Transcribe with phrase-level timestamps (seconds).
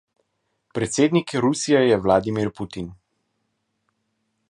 [0.77, 2.91] Predsednik Rusije je Vladimir Putin.